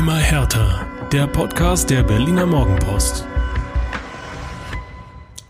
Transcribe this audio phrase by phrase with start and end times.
[0.00, 0.86] Immer härter.
[1.12, 3.26] Der Podcast der Berliner Morgenpost.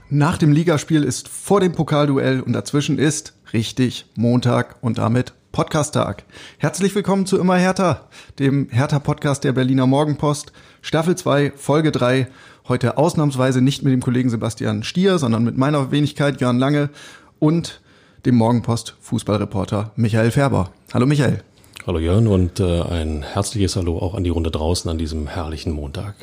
[0.09, 6.25] Nach dem Ligaspiel ist vor dem Pokalduell und dazwischen ist richtig Montag und damit Podcast-Tag.
[6.59, 8.09] Herzlich willkommen zu Immer härter,
[8.41, 10.51] dem Hertha-Podcast der Berliner Morgenpost,
[10.83, 12.27] Staffel 2, Folge 3.
[12.67, 16.91] Heute ausnahmsweise nicht mit dem Kollegen Sebastian Stier, sondern mit meiner Wenigkeit Jörn Lange
[17.39, 17.81] und
[18.27, 20.71] dem Morgenpost-Fußballreporter Michael Färber.
[20.93, 21.45] Hallo Michael.
[21.87, 25.73] Hallo Jörn und äh, ein herzliches Hallo auch an die Runde draußen an diesem herrlichen
[25.73, 26.15] Montag.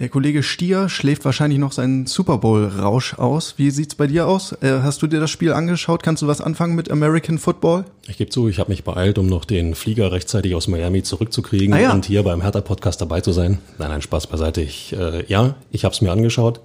[0.00, 3.54] Der Kollege Stier schläft wahrscheinlich noch seinen Super Bowl-Rausch aus.
[3.58, 4.52] Wie sieht's bei dir aus?
[4.60, 6.02] Äh, hast du dir das Spiel angeschaut?
[6.02, 7.84] Kannst du was anfangen mit American Football?
[8.08, 11.74] Ich gebe zu, ich habe mich beeilt, um noch den Flieger rechtzeitig aus Miami zurückzukriegen
[11.74, 11.92] Ah ja.
[11.92, 13.58] und hier beim Hertha-Podcast dabei zu sein.
[13.78, 14.62] Nein, nein, Spaß beiseite.
[14.62, 16.60] Ich, äh, ja, ich habe es mir angeschaut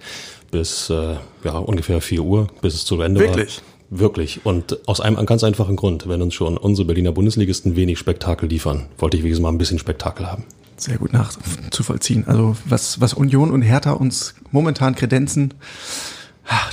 [0.49, 3.57] bis äh, ja, ungefähr 4 Uhr, bis es zu Ende Wirklich?
[3.57, 3.78] war.
[3.89, 4.45] Wirklich.
[4.45, 6.07] Und aus einem ganz einfachen Grund.
[6.07, 9.79] Wenn uns schon unsere Berliner Bundesligisten wenig Spektakel liefern, wollte ich wenigstens mal ein bisschen
[9.79, 10.43] Spektakel haben.
[10.77, 12.25] Sehr gut nachzuvollziehen.
[12.27, 15.55] Also was, was Union und Hertha uns momentan kredenzen,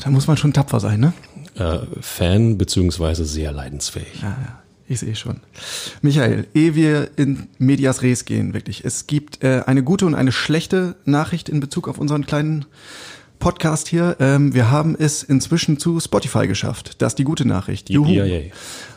[0.02, 1.12] da muss man schon tapfer sein, ne?
[1.54, 4.20] Äh, Fan beziehungsweise sehr leidensfähig.
[4.22, 4.62] Ja, ja.
[4.88, 5.40] Ich sehe schon.
[6.00, 8.84] Michael, ehe wir in Medias Res gehen, wirklich.
[8.84, 12.66] Es gibt äh, eine gute und eine schlechte Nachricht in Bezug auf unseren kleinen
[13.38, 14.16] Podcast hier.
[14.20, 17.00] Ähm, wir haben es inzwischen zu Spotify geschafft.
[17.02, 17.90] Das ist die gute Nachricht.
[17.90, 18.08] Juhu.
[18.08, 18.52] Yippie.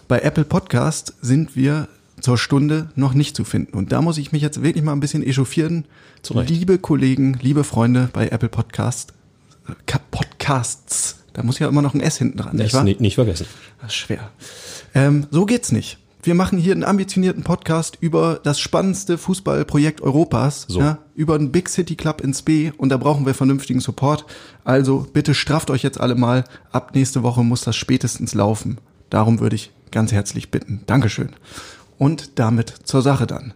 [0.07, 1.87] Bei Apple Podcast sind wir
[2.21, 3.77] zur Stunde noch nicht zu finden.
[3.77, 5.85] Und da muss ich mich jetzt wirklich mal ein bisschen echauffieren.
[6.21, 6.49] Zu Recht.
[6.49, 9.13] Liebe Kollegen, liebe Freunde bei Apple Podcast,
[9.67, 13.45] äh, Podcasts, da muss ja immer noch ein S hinten dran, nicht nicht, nicht vergessen.
[13.81, 14.31] Das ist schwer.
[14.93, 15.97] Ähm, so geht's nicht.
[16.29, 20.79] Wir machen hier einen ambitionierten Podcast über das spannendste Fußballprojekt Europas, So.
[20.79, 24.27] ja, über einen Big City Club ins B und da brauchen wir vernünftigen Support.
[24.63, 26.43] Also bitte strafft euch jetzt alle mal.
[26.71, 28.77] Ab nächste Woche muss das spätestens laufen.
[29.09, 30.81] Darum würde ich ganz herzlich bitten.
[30.85, 31.29] Dankeschön.
[31.97, 33.55] Und damit zur Sache dann.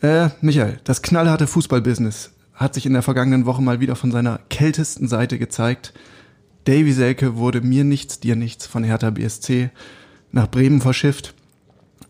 [0.00, 4.38] Äh, Michael, das knallharte Fußballbusiness hat sich in der vergangenen Woche mal wieder von seiner
[4.50, 5.92] kältesten Seite gezeigt.
[6.66, 9.70] Davy Selke wurde mir nichts, dir nichts von Hertha BSC
[10.30, 11.34] nach Bremen verschifft.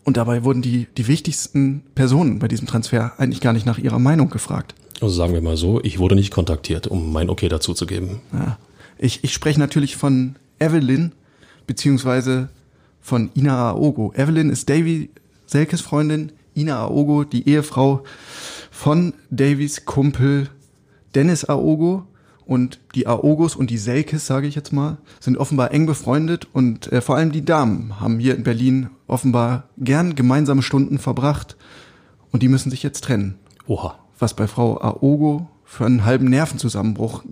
[0.05, 3.99] Und dabei wurden die, die wichtigsten Personen bei diesem Transfer eigentlich gar nicht nach ihrer
[3.99, 4.75] Meinung gefragt.
[5.01, 8.21] Also sagen wir mal so, ich wurde nicht kontaktiert, um mein Okay dazu zu geben.
[8.31, 8.57] Ja.
[8.97, 11.11] Ich, ich spreche natürlich von Evelyn,
[11.67, 12.49] beziehungsweise
[13.01, 14.13] von Ina Aogo.
[14.15, 15.09] Evelyn ist Davy
[15.47, 18.03] Selkes Freundin, Ina Aogo, die Ehefrau
[18.71, 20.49] von Davys Kumpel
[21.15, 22.05] Dennis Aogo.
[22.45, 26.91] Und die Aogos und die Selkes, sage ich jetzt mal, sind offenbar eng befreundet und
[26.91, 31.55] äh, vor allem die Damen haben hier in Berlin offenbar gern gemeinsame Stunden verbracht
[32.31, 33.35] und die müssen sich jetzt trennen
[33.67, 33.97] Oha.
[34.19, 37.23] was bei Frau Aogo für einen halben Nervenzusammenbruch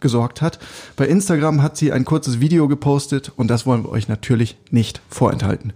[0.00, 0.58] gesorgt hat.
[0.96, 5.02] Bei Instagram hat sie ein kurzes Video gepostet und das wollen wir euch natürlich nicht
[5.08, 5.72] vorenthalten.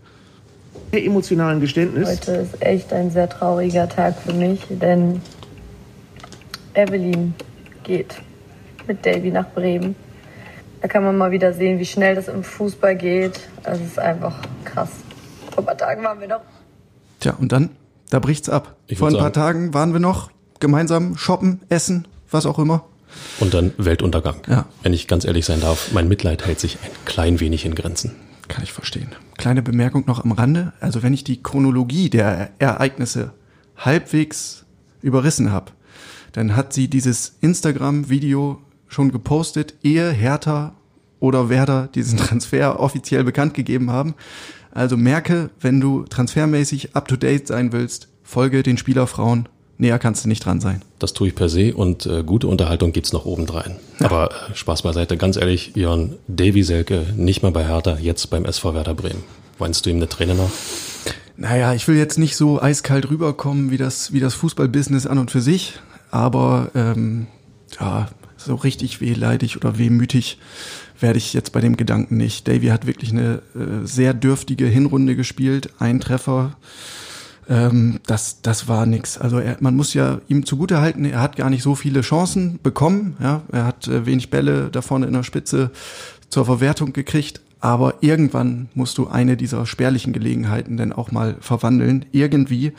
[0.93, 2.09] emotionalen Geständnis.
[2.09, 5.21] Heute ist echt ein sehr trauriger Tag für mich, denn
[6.75, 7.35] Evelyn
[7.83, 8.23] geht
[8.87, 9.95] mit Davy nach Bremen.
[10.83, 13.41] Da kann man mal wieder sehen, wie schnell das im Fußball geht.
[13.65, 14.91] Es ist einfach krass.
[15.51, 16.41] Vor ein paar Tagen waren wir noch
[17.21, 17.71] Tja, und dann,
[18.09, 18.77] da bricht's ab.
[18.87, 22.59] Ich Vor ein würd paar sagen- Tagen waren wir noch gemeinsam shoppen, essen, was auch
[22.59, 22.85] immer.
[23.41, 24.37] Und dann Weltuntergang.
[24.49, 24.67] Ja.
[24.83, 28.17] Wenn ich ganz ehrlich sein darf, mein Mitleid hält sich ein klein wenig in Grenzen.
[28.49, 29.11] Kann ich verstehen.
[29.37, 30.73] Kleine Bemerkung noch am Rande.
[30.81, 33.33] Also wenn ich die Chronologie der Ereignisse
[33.77, 34.65] halbwegs
[35.03, 35.73] überrissen habe,
[36.33, 38.61] dann hat sie dieses Instagram-Video
[38.91, 40.75] schon gepostet, ehe Hertha
[41.21, 44.15] oder Werder diesen Transfer offiziell bekannt gegeben haben.
[44.73, 49.49] Also merke, wenn du transfermäßig up-to-date sein willst, folge den Spielerfrauen.
[49.79, 50.83] Näher kannst du nicht dran sein.
[50.99, 53.77] Das tue ich per se und äh, gute Unterhaltung gibt's noch obendrein.
[54.01, 58.45] Aber äh, Spaß beiseite, ganz ehrlich, Jörn, Davy Selke, nicht mal bei Hertha, jetzt beim
[58.45, 59.23] SV Werder Bremen.
[59.59, 60.51] Weinst du ihm eine Träne nach?
[61.39, 65.31] Naja, ich will jetzt nicht so eiskalt rüberkommen wie das, wie das Fußballbusiness an und
[65.31, 65.81] für sich,
[66.11, 67.27] aber ähm,
[67.81, 68.09] ja,
[68.45, 70.39] so richtig wehleidig oder wehmütig
[70.99, 72.49] werde ich jetzt bei dem Gedanken nicht.
[72.49, 76.57] Davy hat wirklich eine äh, sehr dürftige Hinrunde gespielt, ein Treffer.
[77.49, 79.19] Ähm, das, das war nix.
[79.19, 83.17] Also er, man muss ja ihm zugutehalten, er hat gar nicht so viele Chancen bekommen.
[83.21, 85.71] Ja, er hat äh, wenig Bälle da vorne in der Spitze
[86.29, 87.41] zur Verwertung gekriegt.
[87.61, 92.73] Aber irgendwann musst du eine dieser spärlichen Gelegenheiten dann auch mal verwandeln, irgendwie.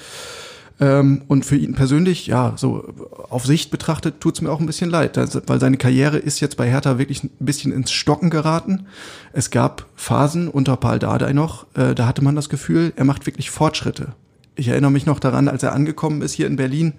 [0.81, 2.92] Ähm, und für ihn persönlich, ja, so
[3.30, 6.68] auf Sicht betrachtet, tut's mir auch ein bisschen leid, weil seine Karriere ist jetzt bei
[6.68, 8.88] Hertha wirklich ein bisschen ins Stocken geraten.
[9.31, 13.28] Es gab Phasen unter Paul Dardai noch, äh, da hatte man das Gefühl, er macht
[13.28, 14.13] wirklich Fortschritte.
[14.56, 16.94] Ich erinnere mich noch daran, als er angekommen ist hier in Berlin,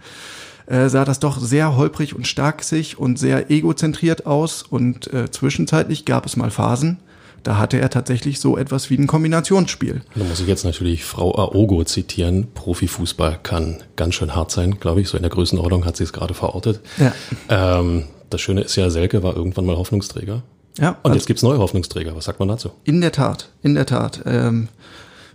[0.66, 6.04] äh, sah das doch sehr holprig und starksig und sehr egozentriert aus und äh, zwischenzeitlich
[6.04, 6.98] gab es mal Phasen,
[7.42, 10.02] da hatte er tatsächlich so etwas wie ein Kombinationsspiel.
[10.14, 12.48] Da muss ich jetzt natürlich Frau Aogo zitieren.
[12.54, 15.08] Profifußball kann ganz schön hart sein, glaube ich.
[15.08, 16.80] So in der Größenordnung hat sie es gerade verortet.
[16.98, 17.12] Ja.
[17.48, 20.42] Ähm, das Schöne ist ja, Selke war irgendwann mal Hoffnungsträger.
[20.78, 22.16] Ja, Und also jetzt gibt's neue Hoffnungsträger.
[22.16, 22.70] Was sagt man dazu?
[22.84, 24.22] in der Tat, in der Tat.
[24.24, 24.68] Ähm,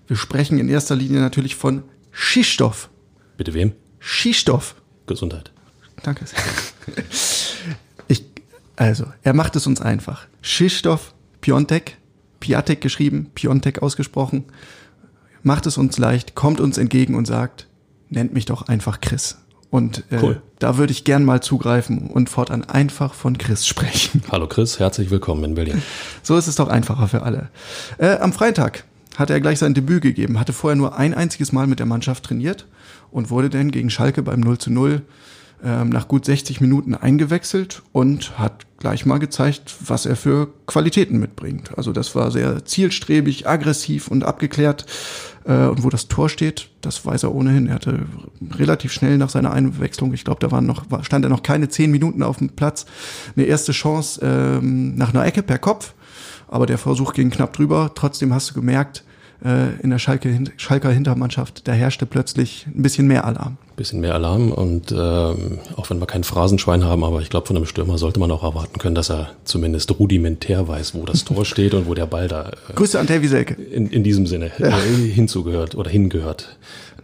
[0.08, 2.90] wir sprechen in erster Linie natürlich von Schistoff.
[3.36, 3.74] Bitte wem?
[4.00, 4.76] Schistoff.
[5.06, 5.52] Gesundheit.
[6.04, 6.26] Danke.
[8.10, 8.24] Ich,
[8.78, 10.28] also, er macht es uns einfach.
[10.42, 11.98] Schistoff Piontek,
[12.40, 14.46] Piatek geschrieben, Piontek ausgesprochen,
[15.44, 17.68] macht es uns leicht, kommt uns entgegen und sagt,
[18.10, 19.38] nennt mich doch einfach Chris.
[19.70, 20.42] Und äh, Cool.
[20.60, 24.24] da würde ich gern mal zugreifen und fortan einfach von Chris sprechen.
[24.32, 25.82] Hallo Chris, herzlich willkommen in Berlin.
[26.24, 27.50] So ist es doch einfacher für alle.
[27.98, 28.86] Äh, am Freitag
[29.18, 32.24] hat er gleich sein Debüt gegeben, hatte vorher nur ein einziges Mal mit der Mannschaft
[32.24, 32.66] trainiert
[33.12, 35.02] und wurde dann gegen Schalke beim 0 zu 0
[35.64, 41.20] ähm, nach gut 60 Minuten eingewechselt und hat gleich mal gezeigt, was er für Qualitäten
[41.20, 41.72] mitbringt.
[41.78, 44.86] Also das war sehr zielstrebig, aggressiv und abgeklärt.
[45.46, 47.68] Äh, und wo das Tor steht, das weiß er ohnehin.
[47.68, 48.06] Er hatte
[48.56, 51.90] relativ schnell nach seiner Einwechslung, ich glaube, da waren noch, stand er noch keine zehn
[51.90, 52.86] Minuten auf dem Platz,
[53.36, 55.94] eine erste Chance ähm, nach einer Ecke per Kopf.
[56.50, 57.92] Aber der Versuch ging knapp drüber.
[57.94, 59.04] Trotzdem hast du gemerkt,
[59.44, 63.58] äh, in der Schalke, Schalker Hintermannschaft, da herrschte plötzlich ein bisschen mehr Alarm.
[63.78, 67.56] Bisschen mehr Alarm und ähm, auch wenn wir kein Phrasenschwein haben, aber ich glaube, von
[67.56, 71.46] einem Stürmer sollte man auch erwarten können, dass er zumindest rudimentär weiß, wo das Tor
[71.46, 73.54] steht und wo der Ball da äh, Grüße an Davy Selke.
[73.54, 76.58] in, in diesem Sinne äh, hinzugehört oder hingehört.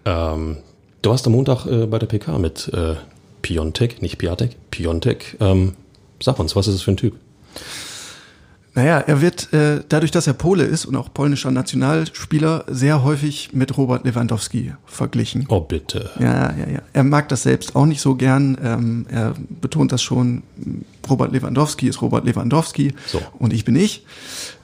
[0.03, 0.57] Ähm,
[1.03, 2.95] du warst am Montag äh, bei der PK mit äh,
[3.43, 5.37] Piontek, nicht Piatek, Piontek.
[5.41, 5.75] Ähm,
[6.23, 7.13] sag uns, was ist es für ein Typ?
[8.75, 13.53] Naja, er wird äh, dadurch, dass er Pole ist und auch polnischer Nationalspieler, sehr häufig
[13.53, 15.45] mit Robert Lewandowski verglichen.
[15.49, 16.09] Oh, bitte.
[16.19, 16.81] Ja, ja, ja.
[16.91, 18.57] Er mag das selbst auch nicht so gern.
[18.63, 20.41] Ähm, er betont das schon.
[21.07, 23.21] Robert Lewandowski ist Robert Lewandowski So.
[23.37, 24.05] und ich bin ich.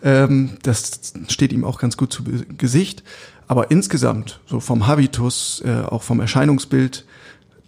[0.03, 2.23] Ähm, das steht ihm auch ganz gut zu
[2.57, 3.03] Gesicht.
[3.47, 7.05] Aber insgesamt, so vom Habitus, äh, auch vom Erscheinungsbild,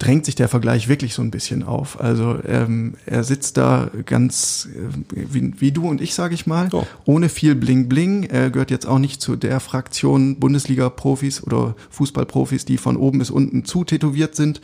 [0.02, 2.00] drängt sich der Vergleich wirklich so ein bisschen auf.
[2.02, 6.70] Also ähm, er sitzt da ganz äh, wie, wie du und ich, sage ich mal,
[6.74, 6.86] Oh.
[7.06, 8.24] ohne viel Bling Bling.
[8.24, 13.30] Er gehört jetzt auch nicht zu der Fraktion Bundesliga-Profis oder Fußballprofis, die von oben bis
[13.30, 14.60] unten zu tätowiert sind.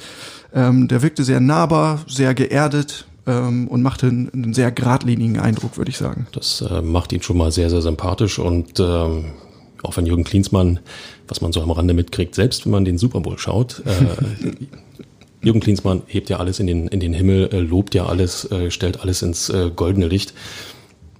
[0.53, 5.77] Ähm, der wirkte sehr nahbar, sehr geerdet ähm, und machte einen, einen sehr geradlinigen Eindruck,
[5.77, 6.25] würde ich sagen.
[6.31, 9.25] Das äh, macht ihn schon mal sehr, sehr sympathisch und ähm,
[9.83, 10.79] auch wenn Jürgen Klinsmann,
[11.27, 14.45] was man so am Rande mitkriegt, selbst wenn man den Super Bowl schaut, äh,
[15.41, 18.71] Jürgen Klinsmann hebt ja alles in den, in den Himmel, äh, lobt ja alles, äh,
[18.71, 20.33] stellt alles ins äh, goldene Licht.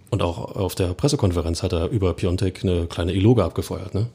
[0.10, 3.94] Und auch auf der Pressekonferenz hat er über Piontek eine kleine Eloge abgefeuert.
[3.94, 4.08] Ne?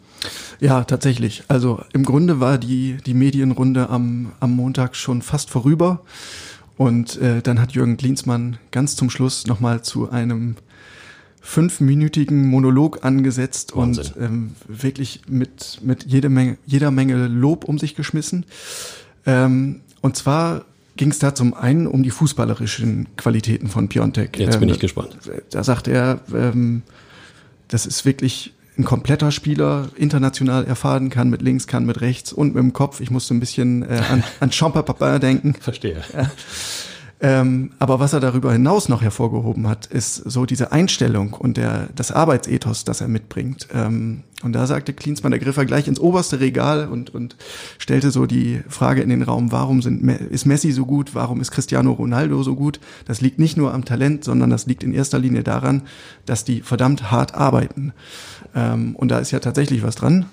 [0.58, 1.44] Ja, tatsächlich.
[1.48, 6.00] Also im Grunde war die, die Medienrunde am, am Montag schon fast vorüber.
[6.78, 10.56] Und äh, dann hat Jürgen Klinsmann ganz zum Schluss nochmal zu einem
[11.42, 14.06] fünfminütigen Monolog angesetzt Wahnsinn.
[14.14, 18.46] und ähm, wirklich mit, mit jede Menge, jeder Menge Lob um sich geschmissen.
[19.26, 20.64] Ähm, und zwar
[20.96, 24.38] ging es da zum einen um die fußballerischen Qualitäten von Piontek.
[24.38, 25.16] Jetzt bin Ähm, ich gespannt.
[25.50, 26.82] da sagt er, ähm,
[27.68, 32.48] das ist wirklich ein kompletter Spieler, international erfahren kann mit links, kann mit rechts und
[32.54, 33.00] mit dem Kopf.
[33.00, 34.82] Ich musste ein bisschen äh, an, an Champa
[35.18, 35.54] denken.
[35.60, 36.02] Verstehe.
[37.24, 41.88] Ähm, aber was er darüber hinaus noch hervorgehoben hat, ist so diese Einstellung und der,
[41.94, 43.68] das Arbeitsethos, das er mitbringt.
[43.72, 47.36] Ähm, und da sagte Klinsmann, der griff er gleich ins oberste Regal und, und
[47.78, 51.52] stellte so die Frage in den Raum, warum sind, ist Messi so gut, warum ist
[51.52, 52.80] Cristiano Ronaldo so gut?
[53.06, 55.82] Das liegt nicht nur am Talent, sondern das liegt in erster Linie daran,
[56.26, 57.92] dass die verdammt hart arbeiten.
[58.52, 60.26] Ähm, und da ist ja tatsächlich was dran.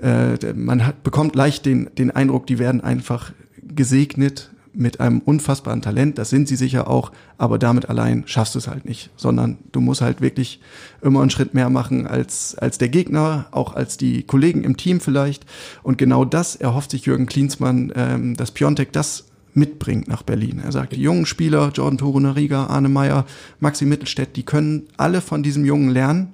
[0.00, 5.82] Äh, man hat, bekommt leicht den, den Eindruck, die werden einfach gesegnet mit einem unfassbaren
[5.82, 6.18] Talent.
[6.18, 9.80] Das sind sie sicher auch, aber damit allein schaffst du es halt nicht, sondern du
[9.80, 10.60] musst halt wirklich
[11.02, 15.00] immer einen Schritt mehr machen als, als der Gegner, auch als die Kollegen im Team
[15.00, 15.44] vielleicht.
[15.82, 19.24] Und genau das erhofft sich Jürgen Klinsmann, ähm, dass Piontek das
[19.54, 20.60] mitbringt nach Berlin.
[20.64, 23.26] Er sagt, die jungen Spieler, Jordan Torunariga, Arne Meyer,
[23.58, 26.32] Maxi Mittelstädt, die können alle von diesem Jungen lernen.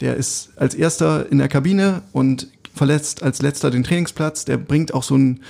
[0.00, 4.44] Der ist als erster in der Kabine und verletzt als letzter den Trainingsplatz.
[4.44, 5.40] Der bringt auch so ein,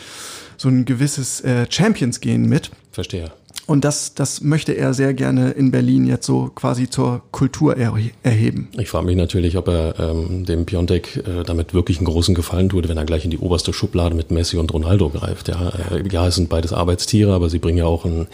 [0.57, 2.71] so ein gewisses äh, Champions-Gehen mit.
[2.93, 3.31] Verstehe.
[3.67, 8.11] Und das, das möchte er sehr gerne in Berlin jetzt so quasi zur Kultur erhe
[8.23, 8.69] erheben.
[8.79, 12.69] Ich frage mich natürlich, ob er ähm, dem Piontek äh, damit wirklich einen großen Gefallen
[12.69, 15.49] tut, wenn er gleich in die oberste Schublade mit Messi und Ronaldo greift.
[15.49, 18.29] Ja, äh, ja es sind beides Arbeitstiere, aber sie bringen ja auch ein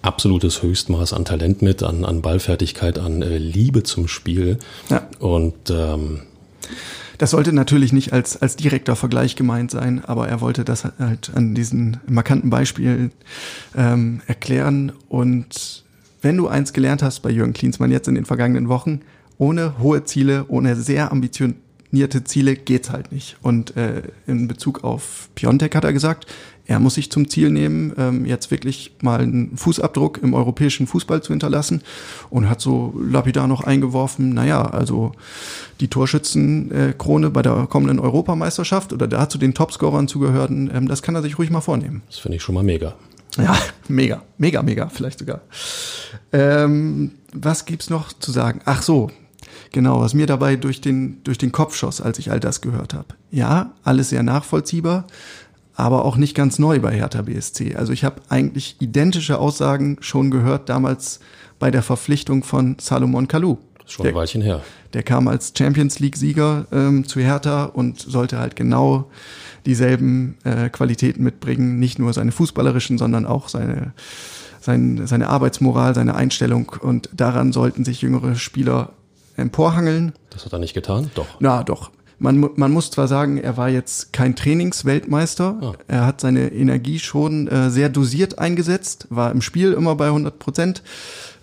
[0.00, 4.58] absolutes Höchstmaß an Talent mit, an, an Ballfertigkeit, an äh, Liebe zum Spiel.
[4.88, 5.06] Ja.
[5.18, 6.22] Und ähm,
[7.18, 11.32] Das sollte natürlich nicht als, als direkter Vergleich gemeint sein, aber er wollte das halt
[11.34, 13.10] an diesen markanten Beispielen
[13.76, 14.92] ähm, erklären.
[15.08, 15.84] Und
[16.22, 19.00] wenn du eins gelernt hast bei Jürgen Klinsmann jetzt in den vergangenen Wochen,
[19.36, 21.67] ohne hohe Ziele, ohne sehr ambitionierte
[22.24, 23.36] Ziele geht's halt nicht.
[23.42, 26.26] Und äh, in Bezug auf Piontek hat er gesagt,
[26.68, 31.22] er muss sich zum Ziel nehmen, ähm, jetzt wirklich mal einen Fußabdruck im europäischen Fußball
[31.22, 31.82] zu hinterlassen
[32.28, 35.12] und hat so lapidar noch eingeworfen, naja, also
[35.80, 41.14] die Torschützenkrone bei der kommenden Europameisterschaft oder da zu den Topscorern zugehörten, ähm, das kann
[41.14, 42.02] er sich ruhig mal vornehmen.
[42.06, 42.94] Das finde ich schon mal mega.
[43.38, 43.56] Ja,
[43.88, 45.40] mega, mega, mega, vielleicht sogar.
[46.32, 48.60] Ähm, was gibt's noch zu sagen?
[48.66, 49.10] Ach so,
[49.72, 52.94] genau, was mir dabei durch den, durch den Kopf schoss, als ich all das gehört
[52.94, 53.08] habe.
[53.30, 55.06] Ja, alles sehr nachvollziehbar,
[55.74, 57.76] aber auch nicht ganz neu bei Hertha BSC.
[57.76, 61.20] Also ich habe eigentlich identische Aussagen schon gehört damals
[61.58, 63.58] bei der Verpflichtung von Salomon Kalou.
[63.86, 64.62] Schon ein Der- Weilchen her.
[64.94, 69.10] Der kam als Champions League-Sieger ähm, zu Hertha und sollte halt genau
[69.66, 73.92] dieselben äh, Qualitäten mitbringen, nicht nur seine fußballerischen, sondern auch seine,
[74.60, 76.72] sein, seine Arbeitsmoral, seine Einstellung.
[76.80, 78.92] Und daran sollten sich jüngere Spieler
[79.38, 80.12] emporhangeln.
[80.30, 81.10] Das hat er nicht getan?
[81.14, 81.26] Doch.
[81.40, 81.90] Na doch.
[82.20, 85.56] Man, man muss zwar sagen, er war jetzt kein Trainingsweltmeister.
[85.62, 85.72] Ah.
[85.86, 90.36] Er hat seine Energie schon äh, sehr dosiert eingesetzt, war im Spiel immer bei 100
[90.40, 90.82] Prozent.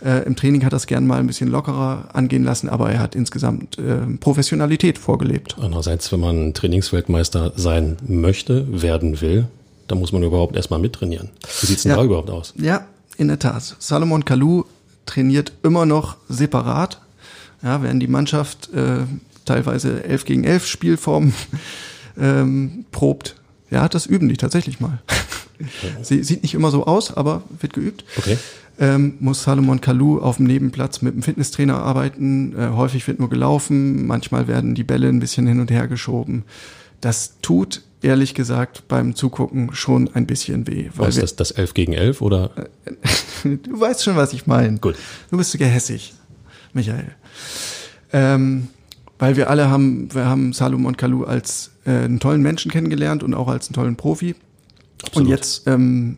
[0.03, 2.99] Äh, Im Training hat er es gern mal ein bisschen lockerer angehen lassen, aber er
[2.99, 5.55] hat insgesamt äh, Professionalität vorgelebt.
[5.61, 9.47] Andererseits, wenn man Trainingsweltmeister sein möchte, werden will,
[9.87, 11.29] dann muss man überhaupt erstmal mittrainieren.
[11.61, 11.97] Wie sieht's denn Ja.
[11.97, 12.53] da überhaupt aus?
[12.57, 12.85] Ja,
[13.17, 13.77] in der Tat.
[13.79, 14.65] Salomon Kalou
[15.05, 16.99] trainiert immer noch separat.
[17.61, 18.99] Ja, während die Mannschaft äh,
[19.45, 21.33] teilweise 11 gegen 11 Spielformen
[22.19, 23.35] ähm, probt.
[23.71, 25.01] Ja, das üben die tatsächlich mal.
[26.01, 28.03] Sie sieht nicht immer so aus, aber wird geübt.
[28.17, 28.37] Okay.
[28.77, 32.53] Ähm, muss Salomon Kalou auf dem Nebenplatz mit dem Fitnesstrainer arbeiten.
[32.57, 36.43] Äh, häufig wird nur gelaufen, manchmal werden die Bälle ein bisschen hin und her geschoben.
[36.99, 40.89] Das tut, ehrlich gesagt, beim Zugucken schon ein bisschen weh.
[40.95, 42.51] Weil Was ist das, das 11 gegen 11 oder?
[43.43, 44.77] du weißt schon, was ich meine.
[44.79, 44.95] Gut.
[45.31, 46.13] Du bist gehässig,
[46.75, 47.15] Michael.
[48.13, 48.67] Ähm,
[49.17, 53.33] weil wir alle haben, wir haben Salomon Kalou als äh, einen tollen Menschen kennengelernt und
[53.33, 54.35] auch als einen tollen Profi.
[55.03, 55.15] Absolut.
[55.27, 56.17] Und jetzt ähm,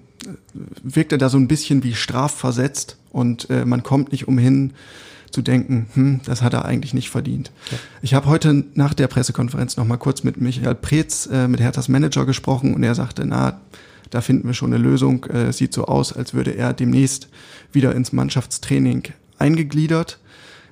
[0.83, 4.73] wirkt er da so ein bisschen wie strafversetzt und äh, man kommt nicht umhin
[5.31, 7.51] zu denken, hm, das hat er eigentlich nicht verdient.
[8.01, 11.89] Ich habe heute nach der Pressekonferenz noch mal kurz mit Michael Preetz, äh, mit Herthas
[11.89, 13.59] Manager gesprochen und er sagte, na,
[14.09, 15.25] da finden wir schon eine Lösung.
[15.25, 17.27] Äh, es sieht so aus, als würde er demnächst
[17.71, 19.03] wieder ins Mannschaftstraining
[19.37, 20.17] eingegliedert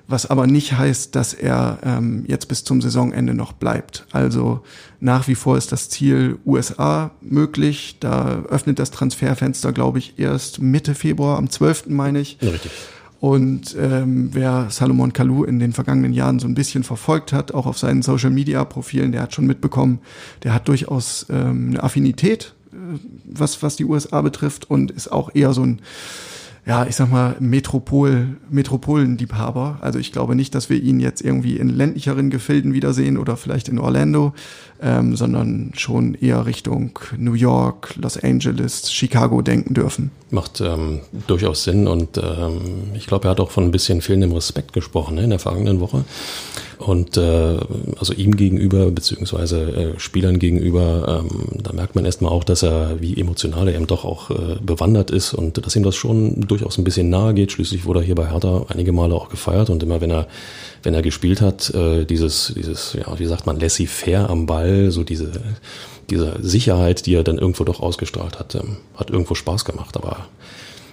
[0.08, 4.06] was aber nicht heißt, dass er ähm, jetzt bis zum Saisonende noch bleibt.
[4.12, 4.62] Also
[5.00, 7.96] nach wie vor ist das Ziel USA möglich.
[8.00, 11.86] Da öffnet das Transferfenster, glaube ich, erst Mitte Februar, am 12.
[11.88, 12.38] meine ich.
[12.40, 12.70] Ja, richtig.
[13.18, 17.66] Und ähm, wer Salomon Kalou in den vergangenen Jahren so ein bisschen verfolgt hat, auch
[17.66, 20.00] auf seinen Social-Media-Profilen, der hat schon mitbekommen,
[20.44, 22.76] der hat durchaus ähm, eine Affinität, äh,
[23.24, 25.80] was, was die USA betrifft und ist auch eher so ein
[26.66, 29.78] ja, ich sag mal, Metropol, Metropolenliebhaber.
[29.82, 33.68] Also ich glaube nicht, dass wir ihn jetzt irgendwie in ländlicheren Gefilden wiedersehen oder vielleicht
[33.68, 34.34] in Orlando,
[34.82, 40.10] ähm, sondern schon eher Richtung New York, Los Angeles, Chicago denken dürfen.
[40.30, 44.32] Macht ähm, durchaus Sinn und ähm, ich glaube, er hat auch von ein bisschen fehlendem
[44.32, 46.04] Respekt gesprochen ne, in der vergangenen Woche.
[46.78, 47.56] Und äh,
[47.98, 53.00] also ihm gegenüber, beziehungsweise äh, Spielern gegenüber, ähm, da merkt man erstmal auch, dass er,
[53.00, 56.76] wie emotional er eben doch auch äh, bewandert ist und dass ihm das schon durchaus
[56.76, 57.52] ein bisschen nahe geht.
[57.52, 60.26] Schließlich wurde er hier bei Hertha einige Male auch gefeiert und immer wenn er,
[60.82, 65.02] wenn er gespielt hat, äh, dieses, dieses, ja, wie sagt man, laissez-faire am Ball, so
[65.02, 65.32] diese,
[66.10, 69.96] diese Sicherheit, die er dann irgendwo doch ausgestrahlt hat, ähm, hat irgendwo Spaß gemacht.
[69.96, 70.26] Aber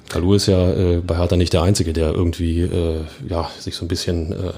[0.07, 3.83] Kalu ist ja äh, bei Hertha nicht der Einzige, der irgendwie äh, ja, sich so
[3.83, 4.53] ein bisschen äh,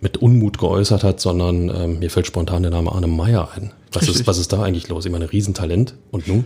[0.00, 3.72] mit Unmut geäußert hat, sondern ähm, mir fällt spontan der Name Arne Meyer ein.
[3.92, 5.06] Was ist, was ist da eigentlich los?
[5.06, 5.94] Ich meine, Riesentalent.
[6.10, 6.44] Und nun?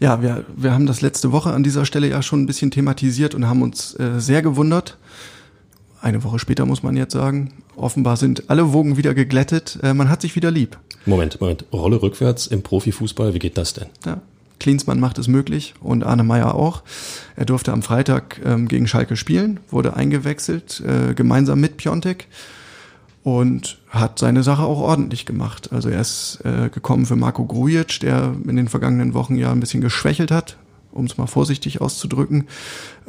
[0.00, 3.34] Ja, wir, wir haben das letzte Woche an dieser Stelle ja schon ein bisschen thematisiert
[3.34, 4.96] und haben uns äh, sehr gewundert.
[6.00, 9.78] Eine Woche später muss man jetzt sagen, offenbar sind alle Wogen wieder geglättet.
[9.82, 10.78] Äh, man hat sich wieder lieb.
[11.04, 11.66] Moment, Moment.
[11.72, 13.88] Rolle rückwärts im Profifußball, wie geht das denn?
[14.06, 14.20] Ja.
[14.58, 16.82] Klinsmann macht es möglich und Arne Meyer auch.
[17.36, 22.26] Er durfte am Freitag ähm, gegen Schalke spielen, wurde eingewechselt, äh, gemeinsam mit Piontek
[23.26, 25.70] und hat seine Sache auch ordentlich gemacht.
[25.72, 29.58] Also er ist äh, gekommen für Marco Grujic, der in den vergangenen Wochen ja ein
[29.58, 30.58] bisschen geschwächelt hat,
[30.92, 32.46] um es mal vorsichtig auszudrücken,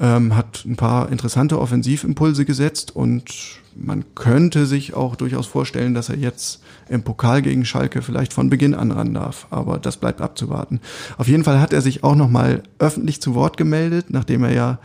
[0.02, 3.32] ähm, hat ein paar interessante Offensivimpulse gesetzt und
[3.76, 8.50] man könnte sich auch durchaus vorstellen, dass er jetzt im Pokal gegen Schalke vielleicht von
[8.50, 9.46] Beginn an ran darf.
[9.52, 10.82] Aber das bleibt abzuwarten.
[11.20, 14.80] Auf jeden Fall hat er sich auch nochmal öffentlich zu Wort gemeldet, nachdem er ja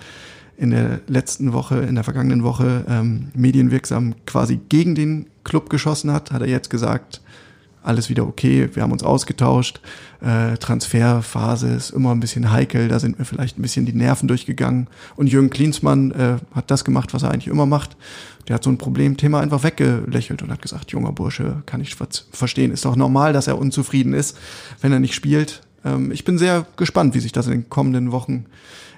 [0.57, 6.13] in der letzten Woche, in der vergangenen Woche ähm, medienwirksam quasi gegen den Club geschossen
[6.13, 7.21] hat, hat er jetzt gesagt,
[7.83, 9.81] alles wieder okay, wir haben uns ausgetauscht.
[10.21, 14.29] Äh, Transferphase ist immer ein bisschen heikel, da sind mir vielleicht ein bisschen die Nerven
[14.29, 14.87] durchgegangen.
[15.17, 17.97] Und Jürgen Klinsmann äh, hat das gemacht, was er eigentlich immer macht.
[18.49, 22.73] Der hat so ein Problemthema einfach weggelächelt und hat gesagt, junger Bursche, kann ich verstehen,
[22.73, 24.39] ist doch normal, dass er unzufrieden ist,
[24.81, 25.63] wenn er nicht spielt.
[25.85, 28.47] Ähm, ich bin sehr gespannt, wie sich das in den kommenden Wochen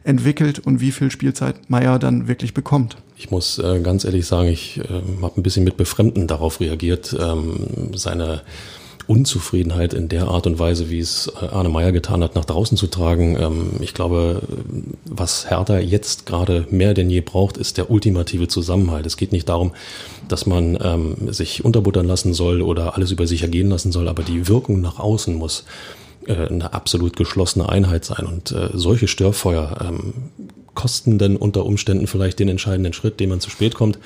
[0.05, 2.97] entwickelt und wie viel Spielzeit Meier dann wirklich bekommt.
[3.17, 7.17] Ich muss äh, ganz ehrlich sagen, ich äh, habe ein bisschen mit Befremden darauf reagiert.
[7.19, 8.43] Ähm, seine
[9.07, 12.77] Unzufriedenheit in der Art und Weise, wie es äh, Arne Meyer getan hat, nach draußen
[12.77, 13.37] zu tragen.
[13.39, 14.43] Ähm, ich glaube,
[15.05, 19.07] was Hertha jetzt gerade mehr denn je braucht, ist der ultimative Zusammenhalt.
[19.07, 19.73] Es geht nicht darum,
[20.29, 24.23] dass man ähm, sich unterbuttern lassen soll oder alles über sich ergehen lassen soll, aber
[24.23, 25.65] die Wirkung nach außen muss
[26.27, 28.27] äh, eine absolut geschlossene Einheit sein.
[28.27, 30.15] Und äh, solche Störfeuer ähm,
[30.75, 33.99] kosten dann unter Umständen vielleicht den entscheidenden Schritt, den man zu spät kommt.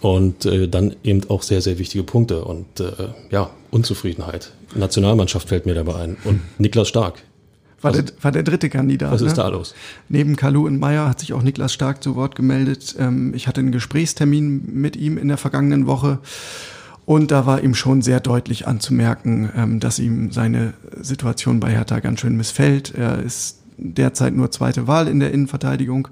[0.00, 2.44] Und äh, dann eben auch sehr, sehr wichtige Punkte.
[2.44, 2.92] Und äh,
[3.30, 4.52] ja, Unzufriedenheit.
[4.74, 6.16] Nationalmannschaft fällt mir dabei ein.
[6.24, 7.22] Und Niklas Stark.
[7.82, 9.10] War, der, war der dritte Kandidat.
[9.10, 9.42] Was ist ne?
[9.42, 9.74] da los?
[10.08, 12.94] Neben Kalu und Meyer hat sich auch Niklas Stark zu Wort gemeldet.
[12.98, 16.20] Ähm, ich hatte einen Gesprächstermin mit ihm in der vergangenen Woche.
[17.04, 22.00] Und da war ihm schon sehr deutlich anzumerken, ähm, dass ihm seine Situation bei Hertha
[22.00, 22.94] ganz schön missfällt.
[22.94, 26.08] Er ist derzeit nur zweite Wahl in der Innenverteidigung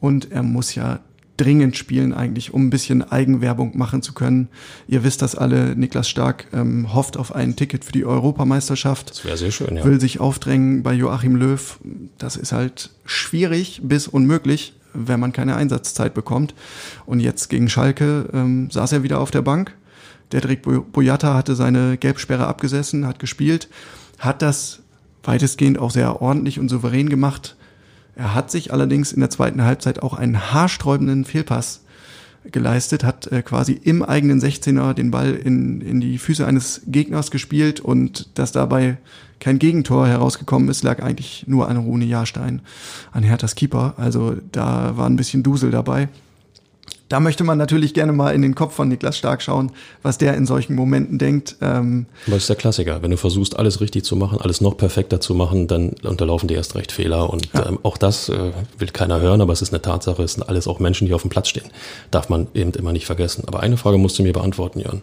[0.00, 1.00] und er muss ja
[1.36, 4.48] dringend spielen eigentlich, um ein bisschen Eigenwerbung machen zu können.
[4.86, 9.10] Ihr wisst das alle, Niklas Stark ähm, hofft auf ein Ticket für die Europameisterschaft.
[9.10, 9.84] Das wäre sehr schön, ja.
[9.84, 11.78] Will sich aufdrängen bei Joachim Löw.
[12.18, 16.54] Das ist halt schwierig bis unmöglich, wenn man keine Einsatzzeit bekommt.
[17.06, 19.74] Und jetzt gegen Schalke ähm, saß er wieder auf der Bank
[20.32, 23.68] Dedrick Boyata hatte seine Gelbsperre abgesessen, hat gespielt,
[24.18, 24.80] hat das
[25.22, 27.56] weitestgehend auch sehr ordentlich und souverän gemacht.
[28.14, 31.82] Er hat sich allerdings in der zweiten Halbzeit auch einen haarsträubenden Fehlpass
[32.44, 37.30] geleistet, hat äh, quasi im eigenen 16er den Ball in, in die Füße eines Gegners
[37.30, 38.96] gespielt und dass dabei
[39.40, 42.62] kein Gegentor herausgekommen ist, lag eigentlich nur an Rune Jahrstein,
[43.12, 43.94] an Herthas Keeper.
[43.96, 46.08] Also da war ein bisschen Dusel dabei
[47.10, 50.34] da möchte man natürlich gerne mal in den Kopf von Niklas Stark schauen, was der
[50.34, 51.56] in solchen Momenten denkt.
[51.60, 53.02] Ähm das ist der Klassiker.
[53.02, 56.54] Wenn du versuchst, alles richtig zu machen, alles noch perfekter zu machen, dann unterlaufen dir
[56.54, 57.28] erst recht Fehler.
[57.28, 57.66] Und ja.
[57.66, 60.22] ähm, auch das äh, will keiner hören, aber es ist eine Tatsache.
[60.22, 61.68] Es sind alles auch Menschen, die auf dem Platz stehen.
[62.12, 63.42] Darf man eben immer nicht vergessen.
[63.48, 65.02] Aber eine Frage musst du mir beantworten, Jörn.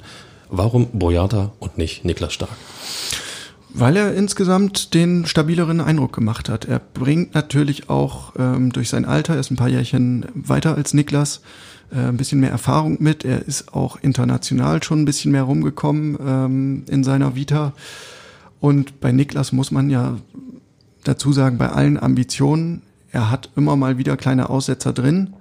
[0.50, 2.56] Warum Boyata und nicht Niklas Stark?
[3.74, 6.64] Weil er insgesamt den stabileren Eindruck gemacht hat.
[6.64, 10.94] Er bringt natürlich auch ähm, durch sein Alter, er ist ein paar Jährchen weiter als
[10.94, 11.42] Niklas,
[11.92, 13.24] ein bisschen mehr Erfahrung mit.
[13.24, 17.74] Er ist auch international schon ein bisschen mehr rumgekommen ähm, in seiner Vita.
[18.60, 20.18] Und bei Niklas muss man ja
[21.04, 25.34] dazu sagen, bei allen Ambitionen, er hat immer mal wieder kleine Aussetzer drin.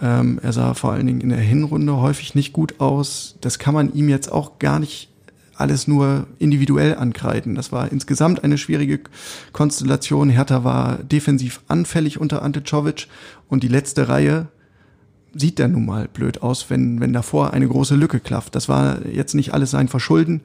[0.00, 3.36] Ähm, er sah vor allen Dingen in der Hinrunde häufig nicht gut aus.
[3.40, 5.08] Das kann man ihm jetzt auch gar nicht
[5.54, 7.54] alles nur individuell ankreiden.
[7.56, 9.00] Das war insgesamt eine schwierige
[9.52, 10.30] Konstellation.
[10.30, 13.08] Hertha war defensiv anfällig unter Ante Czovic
[13.48, 14.46] und die letzte Reihe
[15.38, 18.54] sieht der nun mal blöd aus, wenn, wenn davor eine große Lücke klafft.
[18.54, 20.42] Das war jetzt nicht alles sein Verschulden,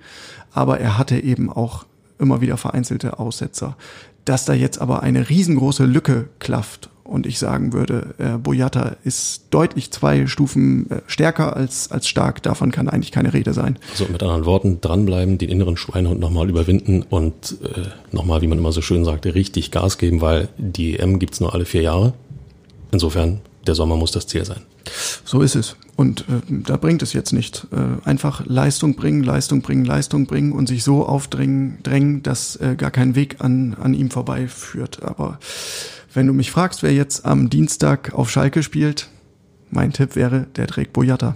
[0.51, 1.86] aber er hatte eben auch
[2.19, 3.75] immer wieder vereinzelte Aussetzer.
[4.25, 9.43] Dass da jetzt aber eine riesengroße Lücke klafft und ich sagen würde, äh, Boyata ist
[9.49, 13.77] deutlich zwei Stufen äh, stärker als, als stark, davon kann eigentlich keine Rede sein.
[13.91, 18.58] Also mit anderen Worten, dranbleiben, den inneren Schweinehund nochmal überwinden und äh, nochmal, wie man
[18.58, 22.13] immer so schön sagte, richtig Gas geben, weil die EM gibt's nur alle vier Jahre.
[22.91, 24.62] Insofern, der Sommer muss das Ziel sein.
[25.26, 25.76] So ist es.
[25.96, 27.67] Und äh, da bringt es jetzt nicht.
[27.72, 32.76] Äh, einfach Leistung bringen, Leistung bringen, Leistung bringen und sich so aufdrängen, drängen, dass äh,
[32.76, 35.04] gar kein Weg an, an ihm vorbeiführt.
[35.04, 35.39] Aber
[36.13, 39.10] wenn du mich fragst, wer jetzt am Dienstag auf Schalke spielt,
[39.69, 41.36] mein Tipp wäre, der trägt Boyata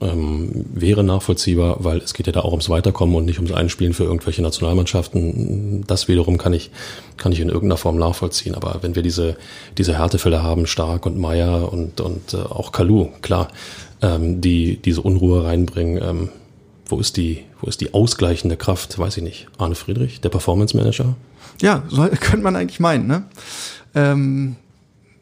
[0.00, 3.92] ähm, wäre nachvollziehbar, weil es geht ja da auch ums Weiterkommen und nicht ums Einspielen
[3.92, 5.84] für irgendwelche Nationalmannschaften.
[5.86, 6.70] Das wiederum kann ich,
[7.16, 8.54] kann ich in irgendeiner Form nachvollziehen.
[8.54, 9.36] Aber wenn wir diese,
[9.76, 13.48] diese Härtefälle haben, Stark und Meier und, und äh, auch Kalu, klar,
[14.00, 16.28] ähm, die diese Unruhe reinbringen, ähm,
[16.86, 18.98] wo ist die, wo ist die ausgleichende Kraft?
[18.98, 19.48] Weiß ich nicht.
[19.58, 21.16] Arne Friedrich, der Performance Manager?
[21.60, 23.24] Ja, soll, könnte man eigentlich meinen, ne?
[23.94, 24.56] Ähm,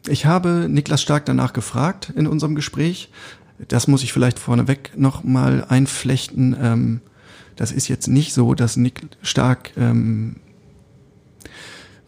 [0.07, 3.09] ich habe Niklas Stark danach gefragt in unserem Gespräch
[3.67, 6.55] das muss ich vielleicht vorneweg noch mal einflechten.
[6.59, 7.01] Ähm,
[7.55, 10.37] das ist jetzt nicht so, dass Nick Stark ähm,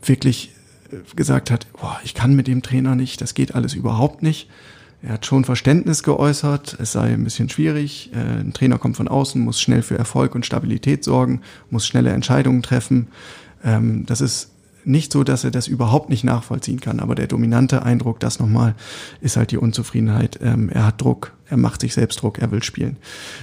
[0.01, 0.53] wirklich
[0.91, 4.49] äh, gesagt hat, boah, ich kann mit dem Trainer nicht, das geht alles überhaupt nicht.
[5.03, 8.11] Er hat schon Verständnis geäußert, es sei ein bisschen schwierig.
[8.13, 12.11] Äh, ein Trainer kommt von außen, muss schnell für Erfolg und Stabilität sorgen, muss schnelle
[12.11, 13.07] Entscheidungen treffen.
[13.63, 14.51] Ähm, das ist
[14.85, 18.75] nicht so, dass er das überhaupt nicht nachvollziehen kann, aber der dominante Eindruck, das nochmal,
[19.21, 20.39] ist halt die Unzufriedenheit.
[20.41, 22.95] Ähm, er hat Druck, er macht sich selbst Druck, er will spielen.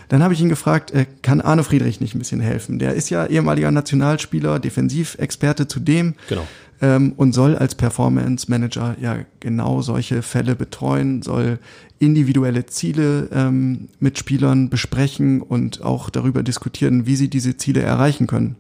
[0.09, 2.79] Dann habe ich ihn gefragt, äh, kann Arne Friedrich nicht ein bisschen helfen?
[2.79, 6.14] Der ist ja ehemaliger Nationalspieler, Defensivexperte zudem.
[6.29, 6.47] Genau.
[6.81, 11.59] Ähm, und soll als Performance Manager ja genau solche Fälle betreuen, soll
[11.99, 18.27] individuelle Ziele ähm, mit Spielern besprechen und auch darüber diskutieren, wie sie diese Ziele erreichen
[18.27, 18.57] können.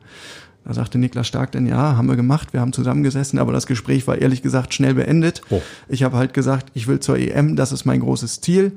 [0.68, 4.06] Da sagte Niklas Stark dann, ja, haben wir gemacht, wir haben zusammengesessen, aber das Gespräch
[4.06, 5.40] war ehrlich gesagt schnell beendet.
[5.48, 5.62] Oh.
[5.88, 8.72] Ich habe halt gesagt, ich will zur EM, das ist mein großes Ziel.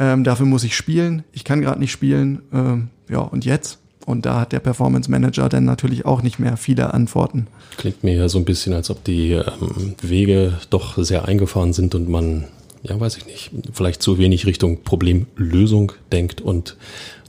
[0.00, 1.24] Ähm, dafür muss ich spielen.
[1.30, 2.40] Ich kann gerade nicht spielen.
[2.52, 3.78] Ähm, ja, und jetzt?
[4.06, 7.46] Und da hat der Performance Manager dann natürlich auch nicht mehr viele Antworten.
[7.76, 11.94] Klingt mir ja so ein bisschen, als ob die ähm, Wege doch sehr eingefahren sind
[11.94, 12.46] und man,
[12.82, 16.76] ja, weiß ich nicht, vielleicht zu wenig Richtung Problemlösung denkt und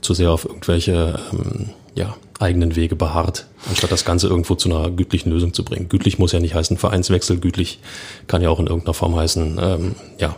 [0.00, 4.90] zu sehr auf irgendwelche, ähm, ja, eigenen Wege beharrt, anstatt das Ganze irgendwo zu einer
[4.90, 5.88] gütlichen Lösung zu bringen.
[5.88, 7.78] Gütlich muss ja nicht heißen Vereinswechsel, gütlich
[8.26, 10.34] kann ja auch in irgendeiner Form heißen, ähm, ja,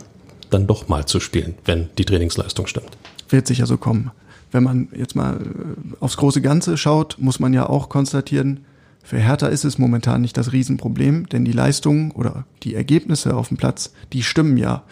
[0.55, 2.97] dann doch mal zu spielen, wenn die Trainingsleistung stimmt.
[3.29, 4.11] Wird sicher so kommen.
[4.51, 8.61] Wenn man jetzt mal äh, aufs große Ganze schaut, muss man ja auch konstatieren,
[9.03, 13.49] für Hertha ist es momentan nicht das Riesenproblem, denn die Leistungen oder die Ergebnisse auf
[13.49, 14.83] dem Platz, die stimmen ja.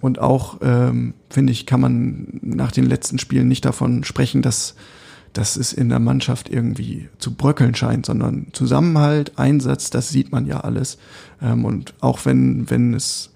[0.00, 4.74] Und auch, ähm, finde ich, kann man nach den letzten Spielen nicht davon sprechen, dass
[5.34, 10.46] dass es in der Mannschaft irgendwie zu bröckeln scheint, sondern Zusammenhalt, Einsatz, das sieht man
[10.46, 10.98] ja alles.
[11.42, 13.30] Ähm, und auch wenn, wenn es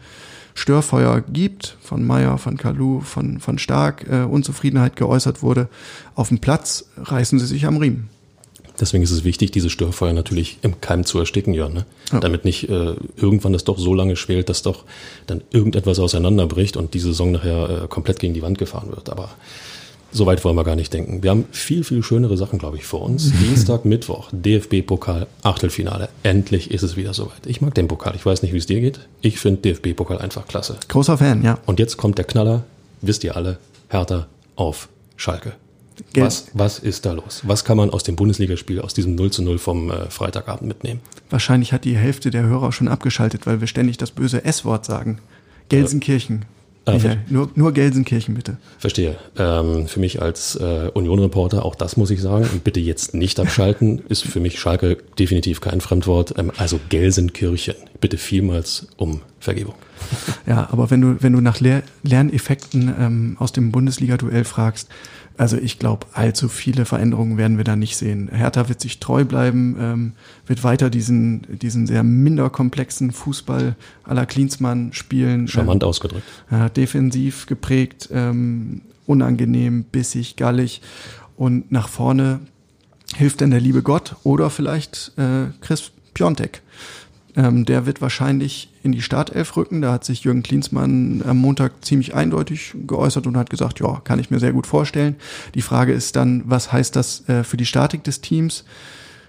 [0.54, 5.68] Störfeuer gibt, von Meyer, von Kalu, von, von Stark, äh, Unzufriedenheit geäußert wurde,
[6.14, 8.08] auf dem Platz reißen sie sich am Riemen.
[8.80, 11.72] Deswegen ist es wichtig, diese Störfeuer natürlich im Keim zu ersticken, Jörn.
[11.74, 11.86] Ne?
[12.10, 12.20] Ja.
[12.20, 14.84] Damit nicht äh, irgendwann das doch so lange schwelt, dass doch
[15.26, 19.10] dann irgendetwas auseinanderbricht und die Saison nachher äh, komplett gegen die Wand gefahren wird.
[19.10, 19.30] Aber
[20.12, 21.22] so weit wollen wir gar nicht denken.
[21.22, 23.32] Wir haben viel, viel schönere Sachen, glaube ich, vor uns.
[23.40, 26.08] Dienstag, Mittwoch, DFB-Pokal, Achtelfinale.
[26.22, 27.46] Endlich ist es wieder soweit.
[27.46, 28.14] Ich mag den Pokal.
[28.14, 29.00] Ich weiß nicht, wie es dir geht.
[29.20, 30.76] Ich finde DFB-Pokal einfach klasse.
[30.88, 31.58] Großer Fan, ja.
[31.66, 32.64] Und jetzt kommt der Knaller.
[33.00, 35.54] Wisst ihr alle, Hertha auf Schalke.
[36.12, 36.26] Geld.
[36.26, 37.42] Was, was ist da los?
[37.44, 41.00] Was kann man aus dem Bundesligaspiel, aus diesem 0 zu 0 vom äh, Freitagabend mitnehmen?
[41.30, 45.18] Wahrscheinlich hat die Hälfte der Hörer schon abgeschaltet, weil wir ständig das böse S-Wort sagen.
[45.68, 46.44] Gelsenkirchen.
[46.84, 48.56] Ah, Michael, nur, nur Gelsenkirchen bitte.
[48.78, 49.16] Verstehe.
[49.38, 53.38] Ähm, für mich als äh, Union-Reporter, auch das muss ich sagen, und bitte jetzt nicht
[53.38, 56.34] abschalten, ist für mich Schalke definitiv kein Fremdwort.
[56.38, 57.74] Ähm, also Gelsenkirchen.
[58.00, 59.74] Bitte vielmals um Vergebung.
[60.46, 64.88] Ja, aber wenn du, wenn du nach Lehr Lerneffekten ähm, aus dem Bundesliga-Duell fragst,
[65.36, 68.28] also ich glaube, allzu viele Veränderungen werden wir da nicht sehen.
[68.32, 70.12] Hertha wird sich treu bleiben, ähm,
[70.46, 75.48] wird weiter diesen, diesen sehr minder komplexen Fußball aller Klinsmann spielen.
[75.48, 76.26] Charmant äh, ausgedrückt.
[76.50, 80.82] Äh, defensiv geprägt, ähm, unangenehm, bissig, gallig
[81.36, 82.40] und nach vorne
[83.16, 86.62] hilft dann der liebe Gott oder vielleicht äh, Chris Piontek.
[87.36, 89.82] Ähm, der wird wahrscheinlich in die Startelf rücken.
[89.82, 94.18] Da hat sich Jürgen Klinsmann am Montag ziemlich eindeutig geäußert und hat gesagt, ja, kann
[94.18, 95.16] ich mir sehr gut vorstellen.
[95.54, 98.64] Die Frage ist dann, was heißt das äh, für die Statik des Teams?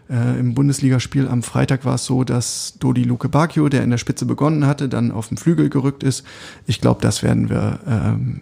[0.10, 3.98] Äh, Im Bundesligaspiel am Freitag war es so, dass Dodi Luke Bacchio, der in der
[3.98, 6.26] Spitze begonnen hatte, dann auf den Flügel gerückt ist.
[6.66, 8.42] Ich glaube, das werden wir ähm,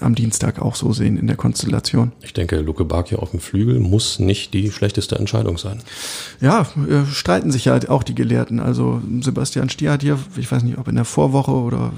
[0.00, 2.12] am Dienstag auch so sehen in der Konstellation.
[2.22, 5.80] Ich denke, Luke Bacchio auf dem Flügel muss nicht die schlechteste Entscheidung sein.
[6.40, 8.60] Ja, äh, streiten sich ja auch die Gelehrten.
[8.60, 11.92] Also Sebastian Stier hat hier, ich weiß nicht, ob in der Vorwoche oder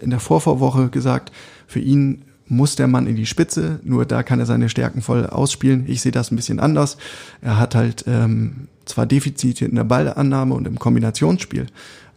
[0.00, 1.32] in der Vorvorwoche gesagt,
[1.66, 5.26] für ihn muss der Mann in die Spitze, nur da kann er seine Stärken voll
[5.26, 5.84] ausspielen.
[5.86, 6.98] Ich sehe das ein bisschen anders.
[7.40, 11.66] Er hat halt ähm, zwar Defizite in der Ballannahme und im Kombinationsspiel,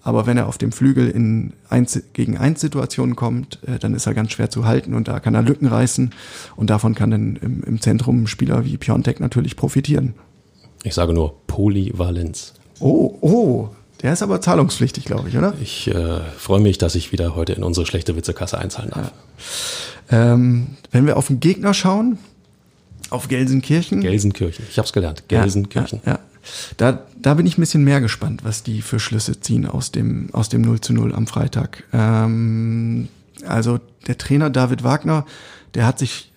[0.04, 4.06] aber wenn er auf dem Flügel in 1 gegen 1 Situationen kommt, äh, dann ist
[4.06, 6.12] er ganz schwer zu halten und da kann er Lücken reißen.
[6.56, 10.14] Und davon kann dann im, im Zentrum ein Spieler wie Piontek natürlich profitieren.
[10.84, 12.54] Ich sage nur Polyvalenz.
[12.80, 13.70] Oh, oh,
[14.02, 15.54] der ist aber zahlungspflichtig, glaube ich, oder?
[15.62, 19.12] Ich äh, freue mich, dass ich wieder heute in unsere schlechte Witzekasse einzahlen darf.
[20.12, 20.34] Ja.
[20.34, 22.20] Ähm, wenn wir auf den Gegner schauen,
[23.10, 24.02] auf Gelsenkirchen.
[24.02, 25.24] Gelsenkirchen, ich habe es gelernt.
[25.28, 26.02] Gelsenkirchen.
[26.06, 26.20] Ja, ja,
[26.78, 30.30] da, da bin ich ein bisschen mehr gespannt, was die für Schlüsse ziehen aus dem,
[30.34, 31.84] aus dem 0 zu 0 am Freitag.
[31.94, 33.08] Ähm,
[33.46, 35.26] also der Trainer David Wagner,
[35.74, 36.32] der hat sich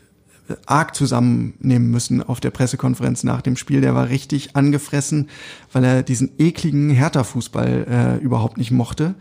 [0.66, 3.80] arg zusammennehmen müssen auf der Pressekonferenz nach dem Spiel.
[3.80, 5.28] Der war richtig angefressen,
[5.72, 9.14] weil er diesen ekligen Hertha-Fußball äh, überhaupt nicht mochte.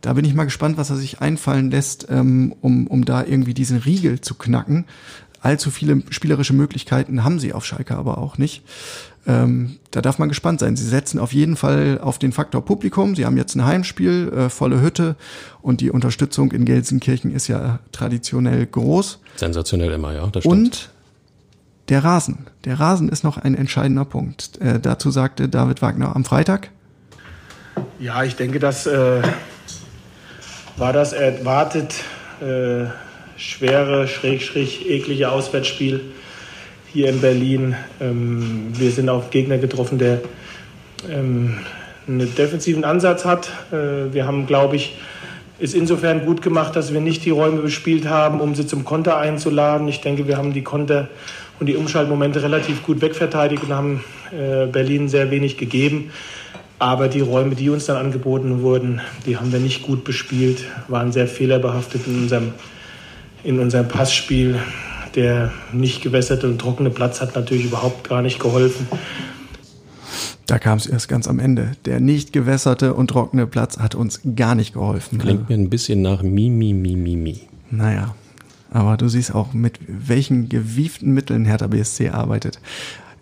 [0.00, 3.54] Da bin ich mal gespannt, was er sich einfallen lässt, ähm, um, um da irgendwie
[3.54, 4.86] diesen Riegel zu knacken.
[5.42, 8.62] Allzu viele spielerische Möglichkeiten haben sie auf Schalke aber auch nicht.
[9.26, 10.76] Ähm, da darf man gespannt sein.
[10.76, 13.14] Sie setzen auf jeden Fall auf den Faktor Publikum.
[13.14, 15.16] Sie haben jetzt ein Heimspiel, äh, volle Hütte
[15.60, 19.20] und die Unterstützung in Gelsenkirchen ist ja traditionell groß.
[19.36, 20.26] Sensationell immer, ja.
[20.28, 20.54] Das stimmt.
[20.54, 20.90] Und
[21.90, 22.46] der Rasen.
[22.64, 24.58] Der Rasen ist noch ein entscheidender Punkt.
[24.60, 26.70] Äh, dazu sagte David Wagner am Freitag.
[27.98, 29.22] Ja, ich denke, das äh,
[30.76, 31.94] war das erwartet
[32.40, 32.86] äh,
[33.36, 36.12] schwere, schräg, schräg, eklige Auswärtsspiel
[36.92, 37.76] hier in Berlin.
[38.00, 40.20] Ähm, wir sind auf Gegner getroffen, der
[41.08, 41.58] ähm,
[42.06, 43.50] einen defensiven Ansatz hat.
[43.72, 44.96] Äh, wir haben, glaube ich,
[45.58, 49.18] ist insofern gut gemacht, dass wir nicht die Räume bespielt haben, um sie zum Konter
[49.18, 49.88] einzuladen.
[49.88, 51.08] Ich denke, wir haben die Konter
[51.60, 56.10] und die Umschaltmomente relativ gut wegverteidigt und haben äh, Berlin sehr wenig gegeben.
[56.78, 61.12] Aber die Räume, die uns dann angeboten wurden, die haben wir nicht gut bespielt, waren
[61.12, 62.52] sehr fehlerbehaftet in unserem,
[63.44, 64.58] in unserem Passspiel.
[65.14, 68.86] Der nicht gewässerte und trockene Platz hat natürlich überhaupt gar nicht geholfen.
[70.46, 71.72] Da kam es erst ganz am Ende.
[71.84, 75.18] Der nicht gewässerte und trockene Platz hat uns gar nicht geholfen.
[75.18, 77.40] Klingt mir ein bisschen nach Mi, Mi, Mi, Mi, Mi.
[77.70, 78.14] Naja,
[78.72, 82.60] aber du siehst auch, mit welchen gewieften Mitteln Hertha BSC arbeitet.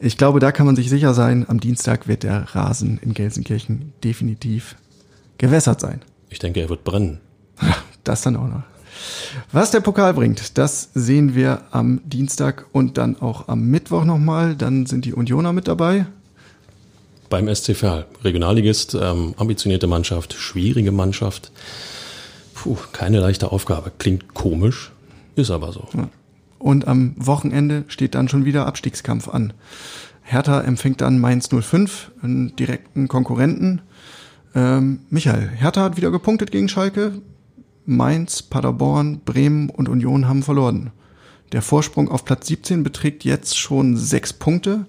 [0.00, 3.92] Ich glaube, da kann man sich sicher sein, am Dienstag wird der Rasen in Gelsenkirchen
[4.04, 4.76] definitiv
[5.38, 6.00] gewässert sein.
[6.30, 7.20] Ich denke, er wird brennen.
[8.04, 8.62] Das dann auch noch.
[9.52, 14.54] Was der Pokal bringt, das sehen wir am Dienstag und dann auch am Mittwoch nochmal.
[14.56, 16.06] Dann sind die Unioner mit dabei.
[17.30, 21.50] Beim SC Verl, Regionalligist, ähm, ambitionierte Mannschaft, schwierige Mannschaft.
[22.54, 23.92] Puh, keine leichte Aufgabe.
[23.98, 24.90] Klingt komisch,
[25.36, 25.86] ist aber so.
[25.94, 26.08] Ja.
[26.58, 29.52] Und am Wochenende steht dann schon wieder Abstiegskampf an.
[30.22, 33.80] Hertha empfängt dann Mainz 05, einen direkten Konkurrenten.
[34.54, 37.12] Ähm, Michael, Hertha hat wieder gepunktet gegen Schalke.
[37.88, 40.90] Mainz, Paderborn, Bremen und Union haben verloren.
[41.52, 44.84] Der Vorsprung auf Platz 17 beträgt jetzt schon sechs Punkte.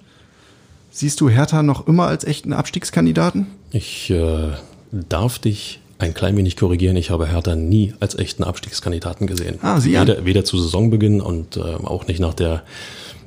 [0.92, 3.48] Siehst du Hertha noch immer als echten Abstiegskandidaten?
[3.72, 4.50] Ich äh,
[4.92, 6.98] darf dich ein klein wenig korrigieren.
[6.98, 9.60] Ich habe Hertha nie als echten Abstiegskandidaten gesehen.
[9.62, 12.64] Ah, Sie weder, weder zu Saisonbeginn und äh, auch nicht nach der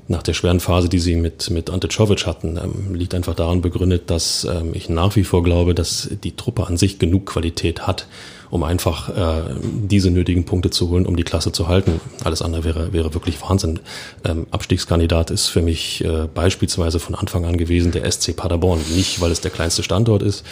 [0.08, 3.60] nach der schweren Phase, die sie mit, mit Ante Czovic hatten, ähm, liegt einfach daran
[3.60, 7.86] begründet, dass ähm, ich nach wie vor glaube, dass die Truppe an sich genug Qualität
[7.86, 8.06] hat,
[8.50, 12.00] um einfach äh, diese nötigen Punkte zu holen, um die Klasse zu halten.
[12.24, 13.80] Alles andere wäre, wäre wirklich Wahnsinn.
[14.24, 18.80] Ähm, Abstiegskandidat ist für mich äh, beispielsweise von Anfang an gewesen der SC Paderborn.
[18.94, 20.44] Nicht, weil es der kleinste Standort ist.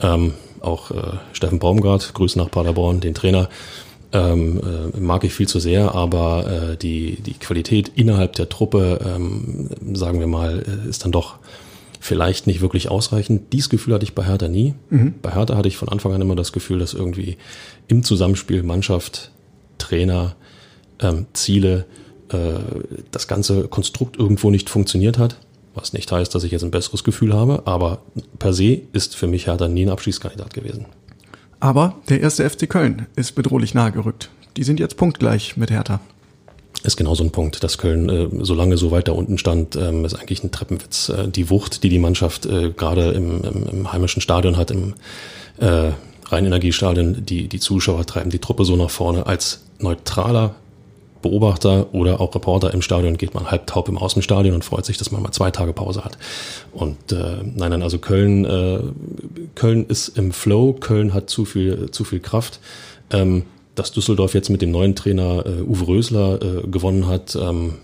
[0.00, 3.48] Ähm, auch äh, Steffen Baumgart, Grüße nach Paderborn, den Trainer
[4.12, 4.60] ähm,
[4.94, 9.68] äh, mag ich viel zu sehr, aber äh, die, die Qualität innerhalb der Truppe, ähm,
[9.94, 11.36] sagen wir mal, äh, ist dann doch
[12.00, 13.52] vielleicht nicht wirklich ausreichend.
[13.52, 14.74] Dies Gefühl hatte ich bei Hertha nie.
[14.88, 15.14] Mhm.
[15.22, 17.36] Bei Hertha hatte ich von Anfang an immer das Gefühl, dass irgendwie
[17.88, 19.30] im Zusammenspiel Mannschaft,
[19.78, 20.34] Trainer,
[20.98, 21.84] ähm, Ziele,
[22.30, 22.54] äh,
[23.10, 25.36] das ganze Konstrukt irgendwo nicht funktioniert hat.
[25.74, 28.02] Was nicht heißt, dass ich jetzt ein besseres Gefühl habe, aber
[28.40, 30.86] per se ist für mich Hertha nie ein Abschießkandidat gewesen.
[31.60, 34.30] Aber der erste FC Köln ist bedrohlich nahe gerückt.
[34.56, 36.00] Die sind jetzt punktgleich mit Hertha.
[36.82, 39.76] Ist genau so ein Punkt, dass Köln äh, so lange so weit da unten stand,
[39.76, 41.10] ähm, ist eigentlich ein Treppenwitz.
[41.10, 44.94] Äh, die Wucht, die die Mannschaft äh, gerade im, im, im heimischen Stadion hat, im
[45.58, 45.90] äh,
[46.30, 49.26] Rheinenergiestadion, die, die Zuschauer treiben die Truppe so nach vorne.
[49.26, 50.54] Als neutraler
[51.22, 54.98] Beobachter oder auch Reporter im Stadion geht man halb taub im Außenstadion und freut sich,
[54.98, 56.18] dass man mal zwei Tage Pause hat.
[56.72, 58.80] Und äh, nein, nein, also Köln, äh,
[59.54, 62.60] Köln ist im Flow, Köln hat zu viel, zu viel Kraft.
[63.10, 67.74] Ähm, dass Düsseldorf jetzt mit dem neuen Trainer äh, Uwe Rösler äh, gewonnen hat, ähm,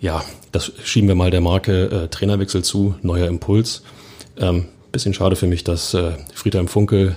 [0.00, 3.82] ja, das schieben wir mal der Marke äh, Trainerwechsel zu, neuer Impuls.
[4.38, 7.16] Ähm, bisschen schade für mich, dass äh, Friedhelm Funkel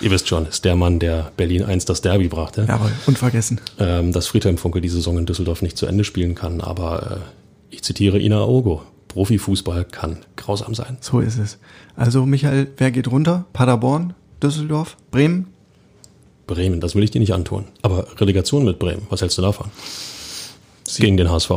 [0.00, 2.66] Ihr wisst schon, ist der Mann, der Berlin 1 das Derby brachte.
[2.68, 3.60] Jawohl, unvergessen.
[3.78, 7.22] Ähm, dass Friedhelm Funke die Saison in Düsseldorf nicht zu Ende spielen kann, aber
[7.70, 8.82] äh, ich zitiere Ina Ogo.
[9.08, 10.98] Profifußball kann grausam sein.
[11.00, 11.58] So ist es.
[11.96, 13.46] Also Michael, wer geht runter?
[13.52, 15.46] Paderborn, Düsseldorf, Bremen?
[16.46, 17.64] Bremen, das will ich dir nicht antun.
[17.82, 19.70] Aber Relegation mit Bremen, was hältst du davon?
[20.86, 21.50] Sie Gegen den HSV.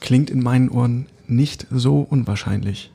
[0.00, 2.90] Klingt in meinen Ohren nicht so unwahrscheinlich.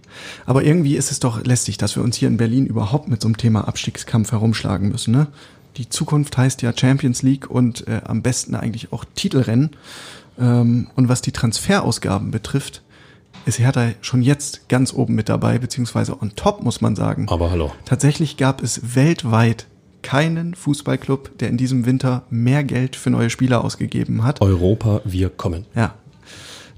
[0.45, 3.27] Aber irgendwie ist es doch lästig, dass wir uns hier in Berlin überhaupt mit so
[3.27, 5.11] einem Thema Abstiegskampf herumschlagen müssen.
[5.11, 5.27] Ne?
[5.77, 9.71] Die Zukunft heißt ja Champions League und äh, am besten eigentlich auch Titelrennen.
[10.39, 12.83] Ähm, und was die Transferausgaben betrifft,
[13.45, 17.27] ist Hertha schon jetzt ganz oben mit dabei, beziehungsweise on top, muss man sagen.
[17.29, 17.71] Aber hallo.
[17.85, 19.67] Tatsächlich gab es weltweit
[20.01, 24.41] keinen Fußballclub, der in diesem Winter mehr Geld für neue Spieler ausgegeben hat.
[24.41, 25.65] Europa, wir kommen.
[25.75, 25.95] Ja,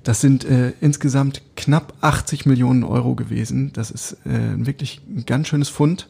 [0.05, 3.71] das sind äh, insgesamt knapp 80 Millionen Euro gewesen.
[3.73, 6.07] Das ist äh, wirklich ein ganz schönes Fund.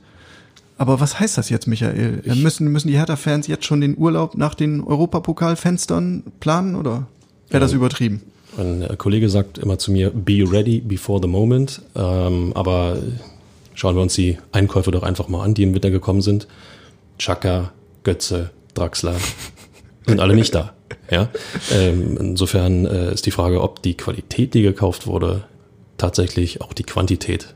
[0.78, 2.22] Aber was heißt das jetzt, Michael?
[2.26, 7.08] Ich müssen, müssen die Hertha-Fans jetzt schon den Urlaub nach den Europapokalfenstern planen oder
[7.50, 8.22] wäre das übertrieben?
[8.58, 11.82] Ein äh, Kollege sagt immer zu mir, be ready before the moment.
[11.96, 12.98] Ähm, aber
[13.76, 16.48] schauen wir uns die Einkäufe doch einfach mal an, die im Winter gekommen sind.
[17.18, 17.72] Chaka,
[18.04, 19.16] Götze, Draxler
[20.08, 20.74] sind alle nicht da.
[21.10, 21.30] Ja?
[21.72, 25.44] Ähm, insofern äh, ist die Frage, ob die Qualität, die gekauft wurde,
[25.98, 27.54] tatsächlich auch die Quantität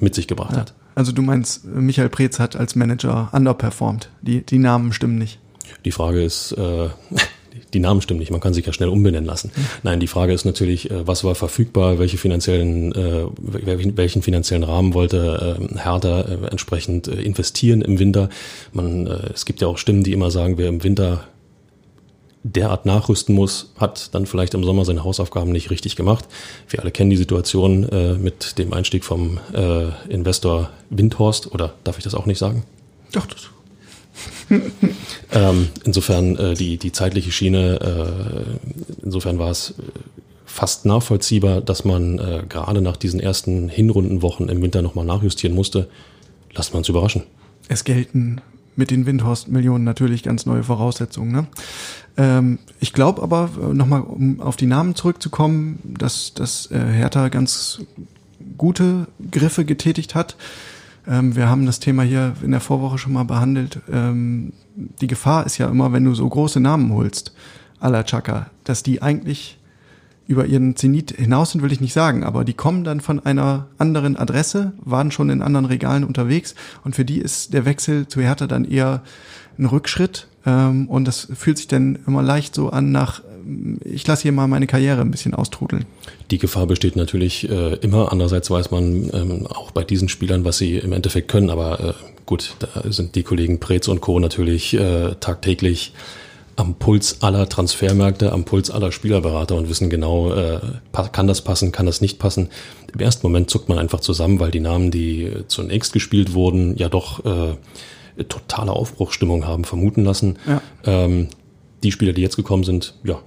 [0.00, 0.60] mit sich gebracht ja.
[0.60, 0.74] hat.
[0.94, 4.10] Also du meinst, Michael Preetz hat als Manager underperformed.
[4.20, 5.38] Die, die Namen stimmen nicht.
[5.84, 6.88] Die Frage ist, äh,
[7.72, 9.50] die Namen stimmen nicht, man kann sich ja schnell umbenennen lassen.
[9.82, 13.24] Nein, die Frage ist natürlich, äh, was war verfügbar, welche finanziellen, äh,
[13.96, 18.28] welchen finanziellen Rahmen wollte äh, Hertha entsprechend äh, investieren im Winter.
[18.72, 21.24] Man, äh, es gibt ja auch Stimmen, die immer sagen, wer im Winter
[22.44, 26.26] derart nachrüsten muss, hat dann vielleicht im Sommer seine Hausaufgaben nicht richtig gemacht.
[26.68, 31.98] Wir alle kennen die Situation äh, mit dem Einstieg vom äh, Investor Windhorst, oder darf
[31.98, 32.64] ich das auch nicht sagen?
[33.12, 33.48] Doch, das.
[35.32, 39.82] ähm, insofern äh, die, die zeitliche Schiene, äh, insofern war es äh,
[40.44, 45.88] fast nachvollziehbar, dass man äh, gerade nach diesen ersten Hinrundenwochen im Winter nochmal nachjustieren musste.
[46.54, 47.22] Lasst man uns überraschen.
[47.68, 48.42] Es gelten
[48.76, 51.32] mit den Windhorst-Millionen natürlich ganz neue Voraussetzungen.
[51.32, 51.46] Ne?
[52.16, 57.28] Ähm, ich glaube aber, äh, nochmal um auf die Namen zurückzukommen, dass, dass äh, Hertha
[57.28, 57.80] ganz
[58.58, 60.36] gute Griffe getätigt hat.
[61.06, 63.80] Ähm, wir haben das Thema hier in der Vorwoche schon mal behandelt.
[63.90, 67.32] Ähm, die Gefahr ist ja immer, wenn du so große Namen holst,
[67.80, 69.58] à la Chaka, dass die eigentlich
[70.28, 73.66] über ihren Zenit hinaus sind, will ich nicht sagen, aber die kommen dann von einer
[73.78, 78.20] anderen Adresse, waren schon in anderen Regalen unterwegs und für die ist der Wechsel zu
[78.20, 79.02] Hertha dann eher
[79.58, 84.06] ein Rückschritt ähm, und das fühlt sich dann immer leicht so an nach, ähm, ich
[84.06, 85.84] lasse hier mal meine Karriere ein bisschen austrudeln.
[86.30, 88.12] Die Gefahr besteht natürlich äh, immer.
[88.12, 91.50] Andererseits weiß man ähm, auch bei diesen Spielern, was sie im Endeffekt können.
[91.50, 91.92] Aber äh,
[92.26, 94.18] gut, da sind die Kollegen Preetz und Co.
[94.18, 95.92] natürlich äh, tagtäglich
[96.56, 100.60] am Puls aller Transfermärkte, am Puls aller Spielerberater und wissen genau, äh,
[101.12, 102.50] kann das passen, kann das nicht passen.
[102.92, 106.88] Im ersten Moment zuckt man einfach zusammen, weil die Namen, die zunächst gespielt wurden, ja
[106.88, 107.54] doch äh,
[108.28, 110.38] totale Aufbruchsstimmung haben vermuten lassen.
[110.46, 110.62] Ja.
[110.84, 111.28] Ähm,
[111.82, 113.18] die Spieler, die jetzt gekommen sind, ja,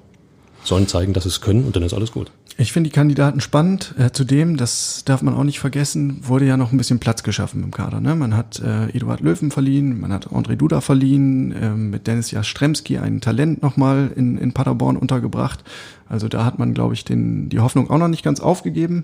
[0.63, 2.31] sollen zeigen, dass sie es können und dann ist alles gut.
[2.57, 3.93] Ich finde die Kandidaten spannend.
[3.97, 7.61] Äh, zudem, das darf man auch nicht vergessen, wurde ja noch ein bisschen Platz geschaffen
[7.63, 7.99] im Kader.
[7.99, 8.15] Ne?
[8.15, 12.97] Man hat äh, Eduard Löwen verliehen, man hat André Duda verliehen, äh, mit Dennis Jastremski
[12.97, 15.65] ein Talent nochmal in, in Paderborn untergebracht.
[16.07, 19.03] Also da hat man, glaube ich, den, die Hoffnung auch noch nicht ganz aufgegeben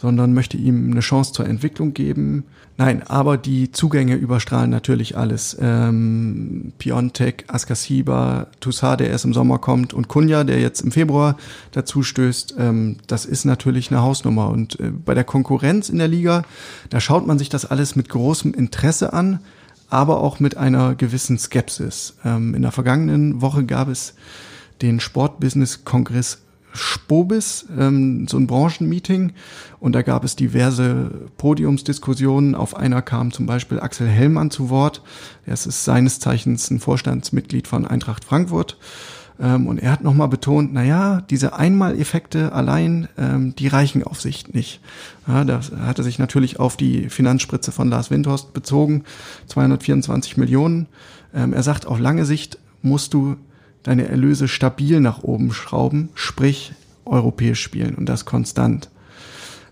[0.00, 2.44] sondern möchte ihm eine Chance zur Entwicklung geben.
[2.78, 5.54] Nein, aber die Zugänge überstrahlen natürlich alles.
[5.60, 11.36] Ähm, Piontek, Askasiba, Toussaint, der erst im Sommer kommt und Kunja, der jetzt im Februar
[11.72, 14.48] dazu stößt, ähm, das ist natürlich eine Hausnummer.
[14.48, 16.44] Und äh, bei der Konkurrenz in der Liga,
[16.88, 19.40] da schaut man sich das alles mit großem Interesse an,
[19.90, 22.14] aber auch mit einer gewissen Skepsis.
[22.24, 24.14] Ähm, in der vergangenen Woche gab es
[24.80, 26.38] den Sportbusiness-Kongress
[26.72, 29.32] Spobis, ähm, so ein Branchenmeeting
[29.80, 32.54] und da gab es diverse Podiumsdiskussionen.
[32.54, 35.02] Auf einer kam zum Beispiel Axel Hellmann zu Wort.
[35.46, 38.78] Er ist seines Zeichens ein Vorstandsmitglied von Eintracht Frankfurt.
[39.40, 44.20] Ähm, und er hat nochmal betont, na ja, diese Einmaleffekte allein, ähm, die reichen auf
[44.20, 44.80] Sicht nicht.
[45.26, 49.04] Ja, da hat er sich natürlich auf die Finanzspritze von Lars Windhorst bezogen,
[49.46, 50.86] 224 Millionen.
[51.34, 53.36] Ähm, er sagt, auf lange Sicht musst du
[53.82, 56.72] deine Erlöse stabil nach oben schrauben, sprich
[57.04, 58.88] europäisch spielen und das konstant.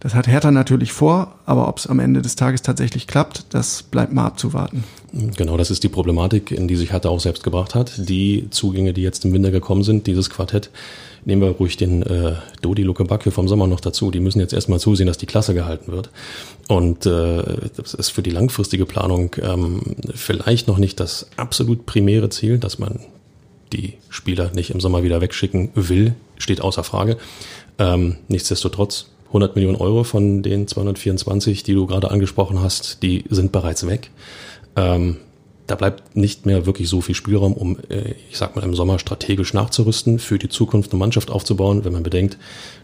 [0.01, 3.83] Das hat Hertha natürlich vor, aber ob es am Ende des Tages tatsächlich klappt, das
[3.83, 4.85] bleibt mal abzuwarten.
[5.37, 8.09] Genau, das ist die Problematik, in die sich Hertha auch selbst gebracht hat.
[8.09, 10.71] Die Zugänge, die jetzt im Winter gekommen sind, dieses Quartett,
[11.25, 14.13] nehmen wir ruhig den äh, Dodi Luke Backe vom Sommer noch dazu.
[14.13, 16.11] Die müssen jetzt erstmal zusehen, dass die Klasse gehalten wird.
[16.69, 17.43] Und äh,
[17.77, 19.81] das ist für die langfristige Planung ähm,
[20.15, 23.01] vielleicht noch nicht das absolut primäre Ziel, dass man
[23.71, 27.17] die Spieler nicht im Sommer wieder wegschicken will, steht außer Frage.
[27.79, 33.53] Ähm, nichtsdestotrotz 100 Millionen Euro von den 224, die du gerade angesprochen hast, die sind
[33.53, 34.11] bereits weg.
[34.77, 35.19] Ähm,
[35.67, 38.99] da bleibt nicht mehr wirklich so viel Spielraum, um, äh, ich sag mal, im Sommer
[38.99, 42.39] strategisch nachzurüsten, für die Zukunft eine Mannschaft aufzubauen, wenn man bedenkt,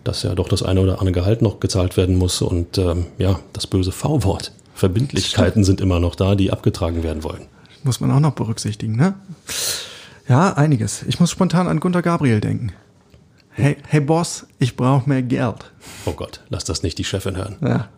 [0.04, 3.40] dass ja doch das eine oder andere Gehalt noch gezahlt werden muss und ähm, ja,
[3.54, 4.52] das böse V-Wort.
[4.74, 7.46] Verbindlichkeiten sind immer noch da, die abgetragen werden wollen.
[7.84, 9.14] Muss man auch noch berücksichtigen, ne?
[10.28, 11.02] Ja, einiges.
[11.06, 12.72] Ich muss spontan an Gunter Gabriel denken.
[13.50, 15.70] Hey, hey Boss, ich brauche mehr Geld.
[16.06, 17.56] Oh Gott, lass das nicht die Chefin hören.
[17.60, 17.88] Ja.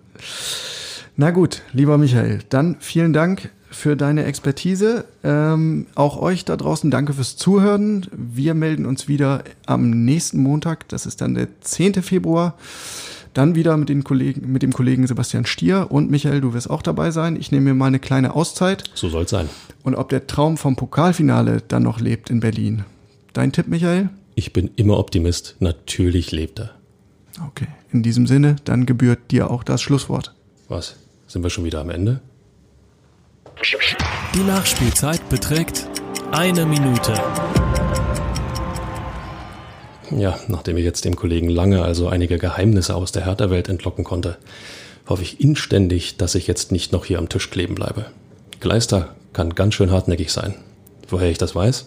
[1.16, 5.04] Na gut, lieber Michael, dann vielen Dank für deine Expertise.
[5.22, 8.06] Ähm, auch euch da draußen danke fürs Zuhören.
[8.12, 12.02] Wir melden uns wieder am nächsten Montag, das ist dann der 10.
[12.02, 12.54] Februar.
[13.36, 16.80] Dann wieder mit, den Kollegen, mit dem Kollegen Sebastian Stier und Michael, du wirst auch
[16.80, 17.36] dabei sein.
[17.36, 18.84] Ich nehme mir mal eine kleine Auszeit.
[18.94, 19.50] So soll es sein.
[19.82, 22.86] Und ob der Traum vom Pokalfinale dann noch lebt in Berlin.
[23.34, 24.08] Dein Tipp, Michael?
[24.36, 25.56] Ich bin immer Optimist.
[25.60, 26.70] Natürlich lebt er.
[27.46, 27.66] Okay.
[27.92, 30.34] In diesem Sinne, dann gebührt dir auch das Schlusswort.
[30.68, 30.96] Was?
[31.26, 32.22] Sind wir schon wieder am Ende?
[34.34, 35.86] Die Nachspielzeit beträgt
[36.32, 37.12] eine Minute.
[40.10, 44.36] Ja, nachdem ich jetzt dem Kollegen Lange also einige Geheimnisse aus der Hertha-Welt entlocken konnte,
[45.06, 48.06] hoffe ich inständig, dass ich jetzt nicht noch hier am Tisch kleben bleibe.
[48.60, 50.54] Gleister kann ganz schön hartnäckig sein.
[51.08, 51.86] Woher ich das weiß?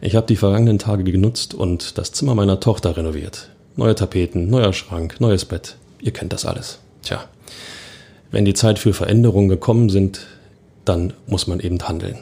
[0.00, 3.50] Ich habe die vergangenen Tage genutzt und das Zimmer meiner Tochter renoviert.
[3.76, 5.76] Neue Tapeten, neuer Schrank, neues Bett.
[6.00, 6.78] Ihr kennt das alles.
[7.02, 7.24] Tja,
[8.30, 10.26] wenn die Zeit für Veränderungen gekommen sind,
[10.84, 12.18] dann muss man eben handeln.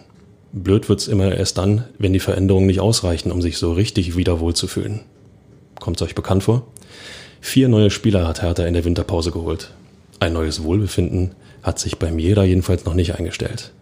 [0.52, 4.38] Blöd wird's immer erst dann, wenn die Veränderungen nicht ausreichen, um sich so richtig wieder
[4.38, 5.00] wohlzufühlen.
[5.82, 6.68] Kommt's euch bekannt vor?
[7.40, 9.72] Vier neue Spieler hat Hertha in der Winterpause geholt.
[10.20, 13.72] Ein neues Wohlbefinden hat sich bei mir da jedenfalls noch nicht eingestellt.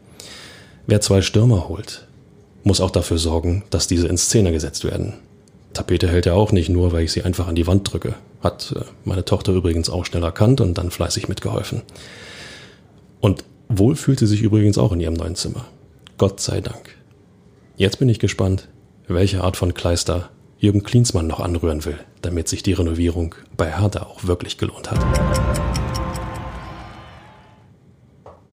[0.87, 2.07] Wer zwei Stürmer holt,
[2.65, 5.13] muss auch dafür sorgen, dass diese in Szene gesetzt werden.
[5.75, 8.15] Tapete hält er auch nicht nur, weil ich sie einfach an die Wand drücke.
[8.43, 11.83] Hat äh, meine Tochter übrigens auch schnell erkannt und dann fleißig mitgeholfen.
[13.21, 15.67] Und wohl fühlt sie sich übrigens auch in ihrem neuen Zimmer.
[16.17, 16.97] Gott sei Dank.
[17.77, 18.69] Jetzt bin ich gespannt,
[19.07, 20.31] welche Art von Kleister
[20.61, 25.80] Jürgen Klinsmann noch anrühren will, damit sich die Renovierung bei Hertha auch wirklich gelohnt hat.